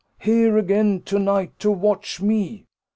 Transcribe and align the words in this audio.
Here 0.19 0.57
again 0.57 1.03
to 1.03 1.19
night 1.19 1.59
to 1.59 1.69
watch 1.71 2.19
me? 2.21 2.65